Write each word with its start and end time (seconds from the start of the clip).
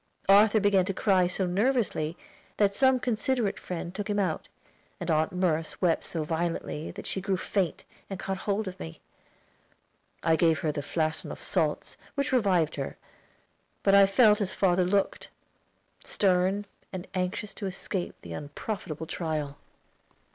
Arthur 0.29 0.59
began 0.59 0.85
to 0.85 0.95
cry 0.95 1.27
so 1.27 1.45
nervously, 1.45 2.17
that 2.57 2.73
some 2.73 2.99
considerate 2.99 3.59
friend 3.59 3.93
took 3.93 4.09
him 4.09 4.17
out, 4.17 4.47
and 4.99 5.11
Aunt 5.11 5.31
Merce 5.31 5.79
wept 5.79 6.03
so 6.03 6.23
violently 6.23 6.89
that 6.89 7.05
she 7.05 7.21
grew 7.21 7.37
faint, 7.37 7.83
and 8.09 8.19
caught 8.19 8.37
hold 8.49 8.67
of 8.67 8.79
me. 8.79 8.99
I 10.23 10.35
gave 10.37 10.57
her 10.61 10.71
the 10.71 10.81
flaçon 10.81 11.29
of 11.31 11.39
salts, 11.39 11.97
which 12.15 12.31
revived 12.31 12.77
her; 12.77 12.97
but 13.83 13.93
I 13.93 14.07
felt 14.07 14.41
as 14.41 14.53
father 14.55 14.85
looked 14.85 15.29
stern, 16.03 16.65
and 16.91 17.05
anxious 17.13 17.53
to 17.53 17.67
escape 17.67 18.15
the 18.23 18.33
unprofitable 18.33 19.05
trial. 19.05 19.55